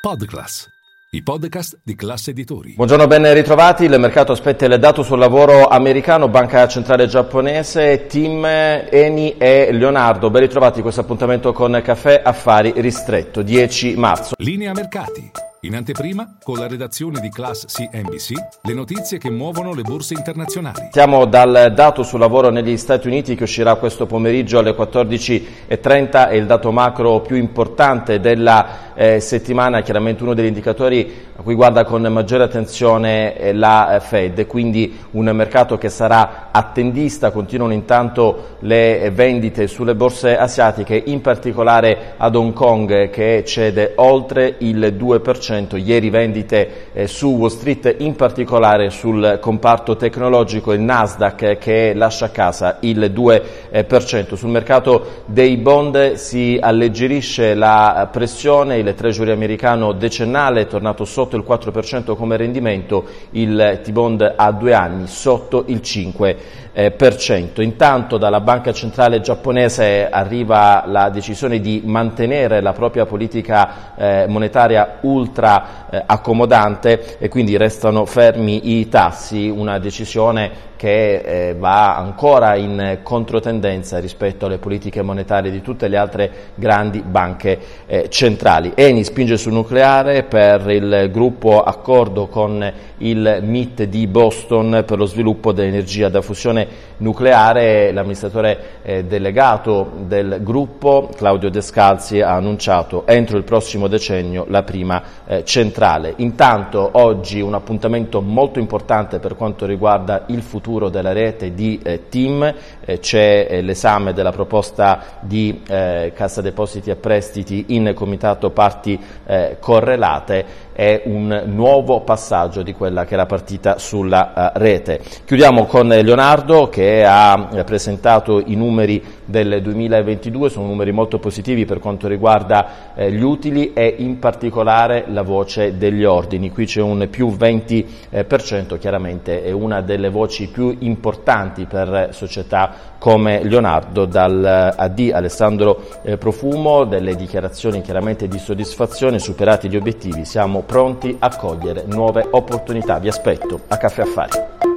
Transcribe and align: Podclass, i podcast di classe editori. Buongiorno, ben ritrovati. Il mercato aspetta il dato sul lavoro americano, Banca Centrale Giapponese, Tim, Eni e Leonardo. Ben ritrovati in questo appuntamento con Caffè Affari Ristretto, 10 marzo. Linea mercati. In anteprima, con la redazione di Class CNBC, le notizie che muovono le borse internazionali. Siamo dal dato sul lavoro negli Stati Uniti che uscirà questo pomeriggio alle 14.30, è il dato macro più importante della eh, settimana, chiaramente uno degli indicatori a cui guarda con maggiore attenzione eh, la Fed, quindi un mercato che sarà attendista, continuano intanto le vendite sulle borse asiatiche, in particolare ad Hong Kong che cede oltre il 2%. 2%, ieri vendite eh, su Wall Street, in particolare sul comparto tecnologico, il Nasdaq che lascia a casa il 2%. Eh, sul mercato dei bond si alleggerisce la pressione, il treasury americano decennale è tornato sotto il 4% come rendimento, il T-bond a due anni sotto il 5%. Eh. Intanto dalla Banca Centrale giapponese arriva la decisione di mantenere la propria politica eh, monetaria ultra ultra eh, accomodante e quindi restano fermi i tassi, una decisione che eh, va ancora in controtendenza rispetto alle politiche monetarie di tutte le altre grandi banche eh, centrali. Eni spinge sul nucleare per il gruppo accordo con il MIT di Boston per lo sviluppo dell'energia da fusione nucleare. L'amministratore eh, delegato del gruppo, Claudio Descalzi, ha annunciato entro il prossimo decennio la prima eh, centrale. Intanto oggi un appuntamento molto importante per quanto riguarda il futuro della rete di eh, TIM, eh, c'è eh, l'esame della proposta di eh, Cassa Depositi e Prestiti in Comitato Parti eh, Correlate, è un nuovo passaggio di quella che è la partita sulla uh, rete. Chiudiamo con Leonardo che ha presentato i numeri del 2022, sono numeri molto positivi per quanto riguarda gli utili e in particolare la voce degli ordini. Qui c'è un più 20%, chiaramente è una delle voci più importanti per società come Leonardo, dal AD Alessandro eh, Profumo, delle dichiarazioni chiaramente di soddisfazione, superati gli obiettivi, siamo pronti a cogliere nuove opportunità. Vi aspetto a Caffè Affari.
Podclass, 0.00 0.66
i 1.10 1.22
podcast 1.22 1.80
di 1.84 1.94
classe 1.94 2.30
editori. 2.30 2.72
Buongiorno, 2.72 3.06
ben 3.06 3.34
ritrovati. 3.34 3.84
Il 3.84 4.00
mercato 4.00 4.32
aspetta 4.32 4.64
il 4.64 4.78
dato 4.78 5.02
sul 5.02 5.18
lavoro 5.18 5.66
americano, 5.66 6.26
Banca 6.28 6.66
Centrale 6.68 7.06
Giapponese, 7.06 8.06
Tim, 8.06 8.42
Eni 8.46 9.36
e 9.36 9.70
Leonardo. 9.72 10.30
Ben 10.30 10.40
ritrovati 10.40 10.76
in 10.76 10.82
questo 10.84 11.02
appuntamento 11.02 11.52
con 11.52 11.78
Caffè 11.84 12.22
Affari 12.24 12.72
Ristretto, 12.76 13.42
10 13.42 13.96
marzo. 13.96 14.36
Linea 14.38 14.72
mercati. 14.72 15.49
In 15.62 15.74
anteprima, 15.74 16.36
con 16.42 16.56
la 16.56 16.66
redazione 16.66 17.20
di 17.20 17.28
Class 17.28 17.66
CNBC, 17.66 18.32
le 18.62 18.72
notizie 18.72 19.18
che 19.18 19.28
muovono 19.28 19.74
le 19.74 19.82
borse 19.82 20.14
internazionali. 20.14 20.88
Siamo 20.90 21.26
dal 21.26 21.72
dato 21.74 22.02
sul 22.02 22.18
lavoro 22.18 22.48
negli 22.48 22.78
Stati 22.78 23.08
Uniti 23.08 23.34
che 23.34 23.42
uscirà 23.42 23.74
questo 23.74 24.06
pomeriggio 24.06 24.58
alle 24.58 24.74
14.30, 24.74 26.30
è 26.30 26.32
il 26.32 26.46
dato 26.46 26.72
macro 26.72 27.20
più 27.20 27.36
importante 27.36 28.20
della 28.20 28.94
eh, 28.94 29.20
settimana, 29.20 29.82
chiaramente 29.82 30.22
uno 30.22 30.32
degli 30.32 30.46
indicatori 30.46 31.28
a 31.36 31.42
cui 31.42 31.54
guarda 31.54 31.84
con 31.84 32.02
maggiore 32.02 32.44
attenzione 32.44 33.36
eh, 33.36 33.52
la 33.52 33.98
Fed, 34.02 34.46
quindi 34.46 34.98
un 35.10 35.30
mercato 35.34 35.76
che 35.76 35.90
sarà 35.90 36.48
attendista, 36.52 37.32
continuano 37.32 37.74
intanto 37.74 38.56
le 38.60 39.10
vendite 39.10 39.66
sulle 39.66 39.94
borse 39.94 40.38
asiatiche, 40.38 41.02
in 41.06 41.20
particolare 41.20 42.14
ad 42.16 42.34
Hong 42.34 42.54
Kong 42.54 43.10
che 43.10 43.42
cede 43.44 43.92
oltre 43.96 44.54
il 44.60 44.96
2%. 44.98 45.49
2%, 45.50 45.76
ieri 45.84 46.10
vendite 46.10 46.90
eh, 46.92 47.06
su 47.06 47.28
Wall 47.36 47.48
Street, 47.50 47.96
in 47.98 48.14
particolare 48.14 48.90
sul 48.90 49.38
comparto 49.40 49.96
tecnologico, 49.96 50.72
il 50.72 50.80
Nasdaq 50.80 51.58
che 51.58 51.92
lascia 51.94 52.26
a 52.26 52.30
casa 52.30 52.76
il 52.80 53.12
2%. 53.14 53.42
Eh, 53.70 54.36
sul 54.36 54.50
mercato 54.50 55.24
dei 55.26 55.56
bond 55.56 56.14
si 56.14 56.58
alleggerisce 56.60 57.54
la 57.54 58.08
pressione, 58.10 58.78
il 58.78 58.94
treasury 58.94 59.30
americano 59.30 59.92
decennale 59.92 60.62
è 60.62 60.66
tornato 60.66 61.04
sotto 61.04 61.36
il 61.36 61.44
4% 61.46 62.14
come 62.14 62.36
rendimento, 62.36 63.04
il 63.30 63.80
T-bond 63.82 64.34
a 64.36 64.52
due 64.52 64.74
anni 64.74 65.06
sotto 65.06 65.64
il 65.66 65.80
5%. 65.82 66.36
Eh. 66.72 67.62
Intanto 67.62 68.16
dalla 68.16 68.40
Banca 68.40 68.72
Centrale 68.72 69.20
giapponese 69.20 70.08
arriva 70.08 70.84
la 70.86 71.10
decisione 71.10 71.60
di 71.60 71.82
mantenere 71.84 72.60
la 72.60 72.72
propria 72.72 73.06
politica 73.06 73.94
eh, 73.96 74.26
monetaria 74.28 74.98
ultra 75.00 75.39
ultra 75.40 75.88
eh, 75.90 76.02
accomodante 76.04 77.16
e 77.18 77.28
quindi 77.28 77.56
restano 77.56 78.04
fermi 78.04 78.78
i 78.78 78.88
tassi, 78.88 79.48
una 79.48 79.78
decisione 79.78 80.68
che 80.80 81.48
eh, 81.50 81.54
va 81.58 81.98
ancora 81.98 82.56
in 82.56 83.00
controtendenza 83.02 83.98
rispetto 83.98 84.46
alle 84.46 84.56
politiche 84.56 85.02
monetarie 85.02 85.50
di 85.50 85.60
tutte 85.60 85.88
le 85.88 85.98
altre 85.98 86.30
grandi 86.54 87.02
banche 87.02 87.58
eh, 87.84 88.08
centrali. 88.08 88.72
Eni 88.74 89.04
spinge 89.04 89.36
sul 89.36 89.52
nucleare 89.52 90.22
per 90.22 90.70
il 90.70 91.10
gruppo 91.12 91.62
accordo 91.62 92.28
con 92.28 92.72
il 92.96 93.40
MIT 93.42 93.82
di 93.84 94.06
Boston 94.06 94.84
per 94.86 94.96
lo 94.96 95.04
sviluppo 95.04 95.52
dell'energia 95.52 96.08
da 96.08 96.22
fusione 96.22 96.66
nucleare. 96.96 97.92
L'amministratore 97.92 98.80
eh, 98.80 99.04
delegato 99.04 99.90
del 100.06 100.38
gruppo, 100.40 101.10
Claudio 101.14 101.50
Descalzi, 101.50 102.22
ha 102.22 102.36
annunciato 102.36 103.06
entro 103.06 103.36
il 103.36 103.44
prossimo 103.44 103.86
decennio 103.86 104.46
la 104.48 104.62
prima 104.62 105.02
eh, 105.30 105.44
centrale. 105.44 106.14
Intanto 106.16 106.90
oggi 106.94 107.40
un 107.40 107.54
appuntamento 107.54 108.20
molto 108.20 108.58
importante 108.58 109.20
per 109.20 109.36
quanto 109.36 109.64
riguarda 109.64 110.24
il 110.26 110.42
futuro 110.42 110.88
della 110.88 111.12
rete 111.12 111.54
di 111.54 111.78
eh, 111.84 112.08
TIM, 112.08 112.52
eh, 112.80 112.98
c'è 112.98 113.46
eh, 113.48 113.62
l'esame 113.62 114.12
della 114.12 114.32
proposta 114.32 115.18
di 115.20 115.62
eh, 115.68 116.10
Cassa 116.16 116.40
Depositi 116.40 116.90
e 116.90 116.96
Prestiti 116.96 117.66
in 117.68 117.92
Comitato 117.94 118.50
Parti 118.50 119.00
eh, 119.24 119.58
Correlate, 119.60 120.68
è 120.72 121.02
un 121.04 121.42
nuovo 121.46 122.00
passaggio 122.00 122.62
di 122.62 122.72
quella 122.72 123.04
che 123.04 123.14
è 123.14 123.16
la 123.16 123.26
partita 123.26 123.78
sulla 123.78 124.52
uh, 124.54 124.58
rete. 124.58 125.00
Chiudiamo 125.26 125.66
con 125.66 125.88
Leonardo 125.88 126.70
che 126.70 127.04
ha 127.04 127.64
presentato 127.66 128.40
i 128.42 128.54
numeri 128.54 129.02
del 129.26 129.60
2022, 129.60 130.48
sono 130.48 130.68
numeri 130.68 130.90
molto 130.90 131.18
positivi 131.18 131.66
per 131.66 131.80
quanto 131.80 132.08
riguarda 132.08 132.92
gli 132.94 133.20
utili 133.20 133.74
e 133.74 133.94
in 133.98 134.18
particolare 134.18 135.04
la 135.08 135.19
voce 135.22 135.76
degli 135.76 136.04
ordini. 136.04 136.50
Qui 136.50 136.66
c'è 136.66 136.80
un 136.80 137.08
più 137.10 137.28
20%, 137.28 138.78
chiaramente 138.78 139.42
è 139.42 139.50
una 139.50 139.80
delle 139.80 140.10
voci 140.10 140.48
più 140.48 140.76
importanti 140.80 141.66
per 141.66 142.08
società 142.12 142.72
come 142.98 143.42
Leonardo, 143.42 144.04
dal 144.04 144.74
AD 144.76 145.10
Alessandro 145.12 145.82
eh, 146.02 146.16
Profumo, 146.16 146.84
delle 146.84 147.16
dichiarazioni 147.16 147.80
chiaramente 147.80 148.28
di 148.28 148.38
soddisfazione, 148.38 149.18
superati 149.18 149.68
gli 149.68 149.76
obiettivi, 149.76 150.24
siamo 150.24 150.62
pronti 150.62 151.16
a 151.18 151.34
cogliere 151.36 151.84
nuove 151.86 152.26
opportunità. 152.30 152.98
Vi 152.98 153.08
aspetto 153.08 153.60
a 153.68 153.76
Caffè 153.76 154.02
Affari. 154.02 154.69